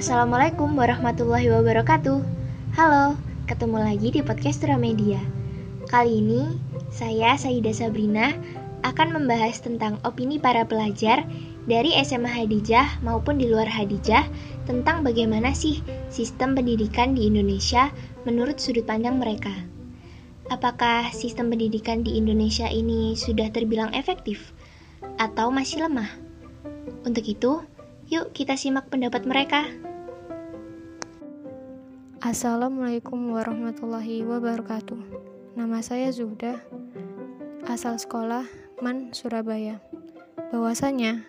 Assalamualaikum 0.00 0.80
warahmatullahi 0.80 1.52
wabarakatuh. 1.52 2.24
Halo, 2.72 3.20
ketemu 3.44 3.84
lagi 3.84 4.08
di 4.08 4.24
podcast 4.24 4.64
Media. 4.80 5.20
Kali 5.92 6.24
ini, 6.24 6.56
saya 6.88 7.36
Saida 7.36 7.68
Sabrina 7.68 8.32
akan 8.80 9.12
membahas 9.12 9.60
tentang 9.60 10.00
opini 10.00 10.40
para 10.40 10.64
pelajar 10.64 11.28
dari 11.68 11.92
SMA 12.00 12.32
Hadijah 12.32 13.04
maupun 13.04 13.36
di 13.36 13.52
luar 13.52 13.68
Hadijah 13.68 14.24
tentang 14.64 15.04
bagaimana 15.04 15.52
sih 15.52 15.84
sistem 16.08 16.56
pendidikan 16.56 17.12
di 17.12 17.28
Indonesia 17.28 17.92
menurut 18.24 18.56
sudut 18.56 18.88
pandang 18.88 19.20
mereka. 19.20 19.52
Apakah 20.48 21.12
sistem 21.12 21.52
pendidikan 21.52 22.00
di 22.00 22.16
Indonesia 22.16 22.72
ini 22.72 23.20
sudah 23.20 23.52
terbilang 23.52 23.92
efektif 23.92 24.56
atau 25.20 25.52
masih 25.52 25.84
lemah? 25.84 26.08
Untuk 27.04 27.28
itu, 27.28 27.60
Yuk 28.10 28.34
kita 28.34 28.58
simak 28.58 28.90
pendapat 28.90 29.22
mereka. 29.22 29.70
Assalamualaikum 32.18 33.30
warahmatullahi 33.30 34.26
wabarakatuh. 34.26 34.98
Nama 35.54 35.78
saya 35.78 36.10
Zuhda, 36.10 36.58
asal 37.70 38.02
sekolah 38.02 38.50
MAN 38.82 39.14
Surabaya. 39.14 39.78
Bahwasanya 40.50 41.22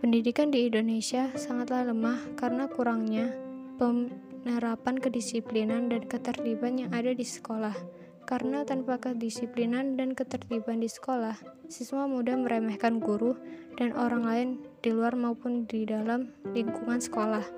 pendidikan 0.00 0.48
di 0.48 0.72
Indonesia 0.72 1.28
sangatlah 1.36 1.84
lemah 1.84 2.24
karena 2.40 2.72
kurangnya 2.72 3.28
penerapan 3.76 4.96
kedisiplinan 4.96 5.92
dan 5.92 6.08
ketertiban 6.08 6.88
yang 6.88 6.96
ada 6.96 7.12
di 7.12 7.28
sekolah. 7.28 7.76
Karena 8.28 8.60
tanpa 8.60 9.00
kedisiplinan 9.00 9.96
dan 9.96 10.12
ketertiban 10.12 10.84
di 10.84 10.88
sekolah, 10.92 11.40
siswa 11.72 12.04
mudah 12.04 12.36
meremehkan 12.36 13.00
guru 13.00 13.40
dan 13.80 13.96
orang 13.96 14.20
lain 14.28 14.48
di 14.84 14.92
luar 14.92 15.16
maupun 15.16 15.64
di 15.64 15.88
dalam 15.88 16.28
lingkungan 16.52 17.00
sekolah. 17.00 17.48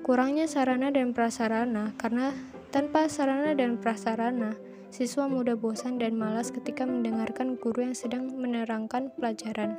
Kurangnya 0.00 0.48
sarana 0.48 0.88
dan 0.88 1.12
prasarana 1.12 1.92
karena 2.00 2.32
tanpa 2.72 3.04
sarana 3.04 3.52
dan 3.52 3.76
prasarana, 3.76 4.56
siswa 4.88 5.28
mudah 5.28 5.60
bosan 5.60 6.00
dan 6.00 6.16
malas 6.16 6.48
ketika 6.48 6.88
mendengarkan 6.88 7.60
guru 7.60 7.84
yang 7.84 7.92
sedang 7.92 8.32
menerangkan 8.32 9.12
pelajaran. 9.20 9.76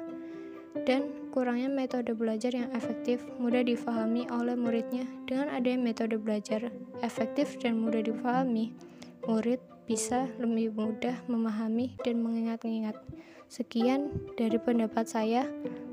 Dan 0.85 1.09
kurangnya 1.33 1.73
metode 1.73 2.13
belajar 2.13 2.53
yang 2.53 2.69
efektif 2.77 3.25
mudah 3.41 3.65
difahami 3.65 4.29
oleh 4.29 4.53
muridnya 4.53 5.09
dengan 5.25 5.49
adanya 5.49 5.81
metode 5.81 6.21
belajar 6.21 6.69
efektif 7.01 7.57
dan 7.57 7.81
mudah 7.81 8.05
difahami, 8.05 8.77
murid 9.25 9.57
bisa 9.85 10.25
lebih 10.41 10.73
mudah 10.73 11.13
memahami 11.29 11.93
dan 12.01 12.25
mengingat-ingat. 12.25 12.97
Sekian 13.45 14.09
dari 14.33 14.57
pendapat 14.57 15.05
saya. 15.05 15.45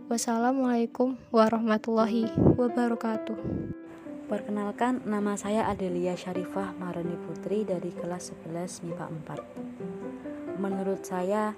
Wassalamualaikum 0.09 1.21
warahmatullahi 1.29 2.33
wabarakatuh. 2.57 3.37
Perkenalkan, 4.33 5.05
nama 5.05 5.37
saya 5.37 5.69
Adelia 5.69 6.17
Syarifah 6.17 6.73
Marani 6.81 7.21
Putri 7.21 7.69
dari 7.69 7.93
kelas 7.93 8.33
11 8.49 8.89
MIPA 8.89 9.07
4. 10.57 10.57
Menurut 10.57 11.05
saya, 11.05 11.53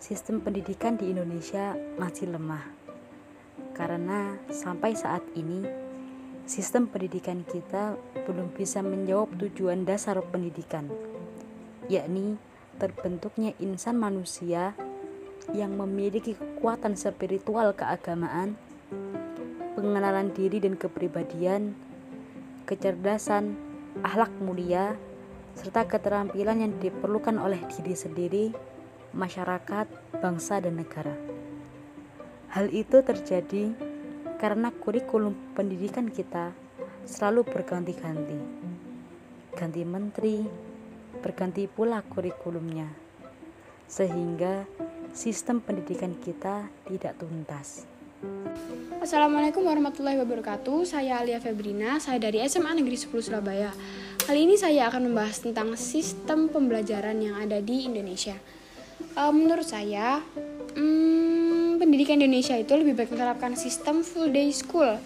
sistem 0.00 0.40
pendidikan 0.40 0.96
di 0.96 1.12
Indonesia 1.12 1.76
masih 2.00 2.32
lemah. 2.32 2.64
Karena 3.76 4.40
sampai 4.48 4.96
saat 4.96 5.20
ini, 5.36 5.68
sistem 6.48 6.88
pendidikan 6.88 7.44
kita 7.44 8.00
belum 8.24 8.56
bisa 8.56 8.80
menjawab 8.80 9.36
tujuan 9.36 9.84
dasar 9.84 10.16
pendidikan, 10.32 10.88
yakni 11.90 12.38
terbentuknya 12.78 13.54
insan 13.58 13.98
manusia 13.98 14.74
yang 15.50 15.74
memiliki 15.74 16.38
kekuatan 16.38 16.94
spiritual 16.94 17.74
keagamaan, 17.74 18.54
pengenalan 19.74 20.30
diri 20.30 20.62
dan 20.62 20.78
kepribadian, 20.78 21.74
kecerdasan, 22.64 23.58
akhlak 24.06 24.30
mulia, 24.38 24.94
serta 25.58 25.84
keterampilan 25.84 26.62
yang 26.62 26.72
diperlukan 26.78 27.36
oleh 27.36 27.58
diri 27.74 27.94
sendiri, 27.98 28.44
masyarakat, 29.12 29.86
bangsa, 30.22 30.62
dan 30.62 30.78
negara. 30.78 31.12
Hal 32.52 32.68
itu 32.70 33.00
terjadi 33.02 33.72
karena 34.40 34.72
kurikulum 34.72 35.36
pendidikan 35.56 36.08
kita 36.08 36.52
selalu 37.04 37.44
berganti-ganti. 37.48 38.38
Ganti 39.52 39.82
menteri, 39.84 40.36
berganti 41.22 41.70
pula 41.70 42.02
kurikulumnya. 42.02 42.90
Sehingga 43.86 44.66
sistem 45.14 45.62
pendidikan 45.62 46.18
kita 46.18 46.66
tidak 46.90 47.14
tuntas. 47.22 47.86
Assalamualaikum 49.02 49.66
warahmatullahi 49.66 50.18
wabarakatuh. 50.18 50.86
Saya 50.86 51.22
Alia 51.22 51.42
Febrina, 51.42 51.98
saya 51.98 52.18
dari 52.22 52.42
SMA 52.46 52.70
Negeri 52.74 52.94
10 52.94 53.10
Surabaya. 53.18 53.70
Kali 54.22 54.46
ini 54.46 54.54
saya 54.54 54.86
akan 54.86 55.10
membahas 55.10 55.42
tentang 55.42 55.74
sistem 55.74 56.46
pembelajaran 56.46 57.18
yang 57.18 57.34
ada 57.34 57.58
di 57.58 57.86
Indonesia. 57.86 58.38
Uh, 59.18 59.34
menurut 59.34 59.66
saya, 59.66 60.22
hmm, 60.78 61.21
pendidikan 61.82 62.22
Indonesia 62.22 62.54
itu 62.54 62.70
lebih 62.78 62.94
baik 62.94 63.10
menerapkan 63.10 63.58
sistem 63.58 64.06
full 64.06 64.30
day 64.30 64.54
school 64.54 65.02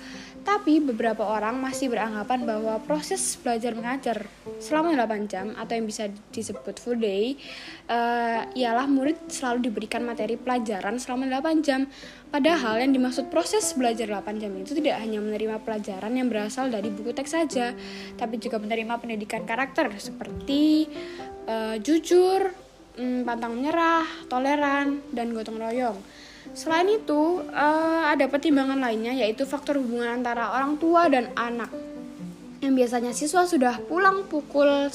tapi 0.47 0.79
beberapa 0.79 1.27
orang 1.27 1.59
masih 1.59 1.91
beranggapan 1.91 2.47
bahwa 2.47 2.79
proses 2.87 3.35
belajar 3.43 3.75
mengajar 3.75 4.31
selama 4.63 4.95
8 4.95 5.27
jam 5.27 5.51
atau 5.59 5.75
yang 5.75 5.91
bisa 5.91 6.07
disebut 6.31 6.79
full 6.79 6.95
day 6.95 7.35
uh, 7.91 8.47
ialah 8.55 8.87
murid 8.87 9.19
selalu 9.27 9.67
diberikan 9.67 10.07
materi 10.07 10.39
pelajaran 10.39 11.03
selama 11.03 11.27
8 11.43 11.67
jam. 11.67 11.91
Padahal 12.31 12.79
yang 12.79 12.95
dimaksud 12.95 13.27
proses 13.27 13.75
belajar 13.75 14.07
8 14.07 14.39
jam 14.39 14.55
itu 14.55 14.71
tidak 14.79 15.03
hanya 15.03 15.19
menerima 15.19 15.59
pelajaran 15.67 16.15
yang 16.15 16.31
berasal 16.31 16.71
dari 16.71 16.95
buku 16.95 17.11
teks 17.11 17.35
saja, 17.35 17.75
tapi 18.15 18.39
juga 18.39 18.63
menerima 18.63 19.03
pendidikan 19.03 19.43
karakter 19.43 19.91
seperti 19.99 20.87
uh, 21.51 21.75
jujur, 21.83 22.55
um, 23.03 23.27
pantang 23.27 23.59
menyerah, 23.59 24.07
toleran, 24.31 25.03
dan 25.11 25.35
gotong 25.35 25.59
royong. 25.59 25.99
Selain 26.53 26.87
itu, 26.87 27.43
uh, 27.51 28.05
ada 28.13 28.29
pertimbangan 28.31 28.79
lainnya 28.79 29.17
yaitu 29.17 29.49
faktor 29.49 29.81
hubungan 29.81 30.23
antara 30.23 30.53
orang 30.55 30.79
tua 30.79 31.11
dan 31.11 31.33
anak. 31.35 31.73
Yang 32.61 32.73
biasanya 32.79 33.13
siswa 33.17 33.43
sudah 33.49 33.75
pulang 33.85 34.29
pukul 34.29 34.91
1 34.91 34.95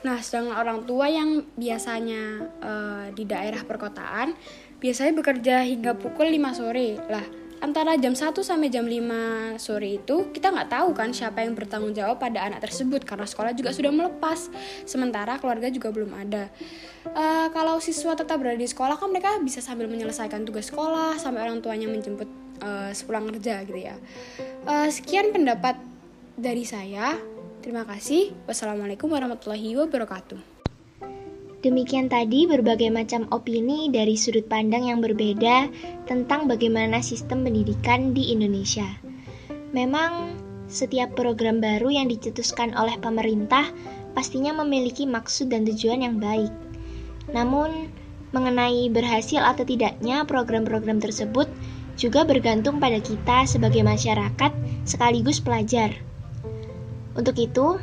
Nah, 0.00 0.16
sedangkan 0.24 0.56
orang 0.56 0.80
tua 0.88 1.12
yang 1.12 1.44
biasanya 1.60 2.48
uh, 2.64 3.06
di 3.12 3.28
daerah 3.28 3.60
perkotaan 3.68 4.32
biasanya 4.80 5.12
bekerja 5.12 5.60
hingga 5.60 5.92
pukul 5.92 6.32
5 6.32 6.56
sore. 6.56 6.96
Lah, 7.04 7.26
antara 7.60 7.96
jam 8.00 8.16
1 8.16 8.32
sampai 8.40 8.72
jam 8.72 8.84
5 8.88 9.60
sore 9.60 10.00
itu 10.00 10.32
kita 10.32 10.48
nggak 10.48 10.68
tahu 10.72 10.96
kan 10.96 11.12
siapa 11.12 11.44
yang 11.44 11.52
bertanggung 11.52 11.92
jawab 11.92 12.16
pada 12.16 12.40
anak 12.44 12.64
tersebut 12.64 13.04
karena 13.04 13.28
sekolah 13.28 13.52
juga 13.52 13.70
sudah 13.70 13.92
melepas 13.92 14.48
sementara 14.88 15.36
keluarga 15.36 15.68
juga 15.68 15.92
belum 15.92 16.12
ada. 16.16 16.48
Uh, 17.04 17.48
kalau 17.52 17.76
siswa 17.78 18.16
tetap 18.16 18.40
berada 18.40 18.56
di 18.56 18.68
sekolah 18.68 18.96
kan 18.96 19.08
mereka 19.12 19.36
bisa 19.40 19.60
sambil 19.60 19.86
menyelesaikan 19.88 20.44
tugas 20.44 20.72
sekolah 20.72 21.20
sampai 21.20 21.44
orang 21.44 21.60
tuanya 21.60 21.88
menjemput 21.88 22.28
uh, 22.64 22.90
sepulang 22.92 23.28
kerja 23.36 23.64
gitu 23.68 23.80
ya. 23.80 23.96
Uh, 24.64 24.88
sekian 24.88 25.30
pendapat 25.30 25.76
dari 26.40 26.64
saya. 26.64 27.16
Terima 27.60 27.84
kasih. 27.84 28.32
Wassalamualaikum 28.48 29.12
warahmatullahi 29.12 29.76
wabarakatuh 29.76 30.59
Demikian 31.60 32.08
tadi 32.08 32.48
berbagai 32.48 32.88
macam 32.88 33.28
opini 33.28 33.92
dari 33.92 34.16
sudut 34.16 34.48
pandang 34.48 34.88
yang 34.88 35.04
berbeda 35.04 35.68
tentang 36.08 36.48
bagaimana 36.48 37.04
sistem 37.04 37.44
pendidikan 37.44 38.16
di 38.16 38.32
Indonesia. 38.32 38.88
Memang, 39.76 40.40
setiap 40.72 41.12
program 41.12 41.60
baru 41.60 41.92
yang 41.92 42.08
dicetuskan 42.08 42.72
oleh 42.72 42.96
pemerintah 42.96 43.68
pastinya 44.16 44.56
memiliki 44.56 45.04
maksud 45.04 45.52
dan 45.52 45.68
tujuan 45.68 46.00
yang 46.00 46.16
baik. 46.16 46.48
Namun, 47.36 47.92
mengenai 48.32 48.88
berhasil 48.88 49.44
atau 49.44 49.68
tidaknya 49.68 50.24
program-program 50.24 50.96
tersebut 50.96 51.44
juga 52.00 52.24
bergantung 52.24 52.80
pada 52.80 53.04
kita 53.04 53.44
sebagai 53.44 53.84
masyarakat 53.84 54.52
sekaligus 54.88 55.44
pelajar. 55.44 55.92
Untuk 57.12 57.36
itu, 57.36 57.76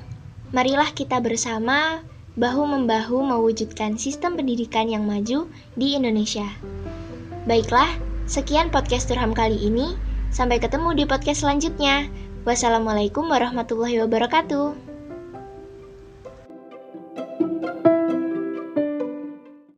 marilah 0.49 0.89
kita 0.97 1.21
bersama 1.21 2.01
bahu-membahu 2.37 3.25
mewujudkan 3.25 3.97
sistem 3.97 4.37
pendidikan 4.37 4.85
yang 4.87 5.03
maju 5.03 5.49
di 5.73 5.97
Indonesia. 5.97 6.45
Baiklah, 7.49 7.89
sekian 8.29 8.69
podcast 8.69 9.09
Turham 9.09 9.33
kali 9.33 9.57
ini. 9.57 9.97
Sampai 10.29 10.61
ketemu 10.61 10.93
di 10.93 11.03
podcast 11.09 11.41
selanjutnya. 11.41 12.05
Wassalamualaikum 12.45 13.25
warahmatullahi 13.27 13.99
wabarakatuh. 14.05 14.86